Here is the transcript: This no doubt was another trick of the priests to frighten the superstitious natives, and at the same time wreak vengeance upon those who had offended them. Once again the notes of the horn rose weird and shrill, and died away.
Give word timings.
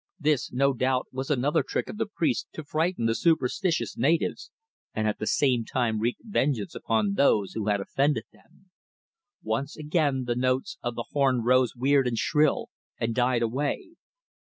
This 0.19 0.51
no 0.51 0.73
doubt 0.73 1.05
was 1.11 1.29
another 1.29 1.61
trick 1.61 1.87
of 1.87 1.97
the 1.97 2.07
priests 2.07 2.47
to 2.53 2.63
frighten 2.63 3.05
the 3.05 3.13
superstitious 3.13 3.95
natives, 3.95 4.49
and 4.95 5.07
at 5.07 5.19
the 5.19 5.27
same 5.27 5.63
time 5.63 5.99
wreak 5.99 6.17
vengeance 6.23 6.73
upon 6.73 7.13
those 7.13 7.53
who 7.53 7.67
had 7.67 7.79
offended 7.79 8.23
them. 8.33 8.71
Once 9.43 9.77
again 9.77 10.23
the 10.25 10.33
notes 10.35 10.79
of 10.81 10.95
the 10.95 11.05
horn 11.11 11.43
rose 11.43 11.75
weird 11.75 12.07
and 12.07 12.17
shrill, 12.17 12.69
and 12.97 13.13
died 13.13 13.43
away. 13.43 13.89